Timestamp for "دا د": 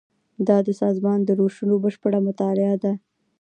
0.47-0.69